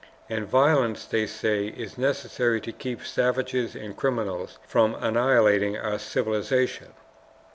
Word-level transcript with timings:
And 0.31 0.47
violence, 0.47 1.05
they 1.05 1.27
say, 1.27 1.67
is 1.67 1.95
necessary 1.95 2.59
to 2.61 2.71
keep 2.71 3.05
savages 3.05 3.75
and 3.75 3.95
criminals 3.95 4.57
from 4.65 4.95
annihilating 4.95 5.77
our 5.77 5.99
civilization. 5.99 6.93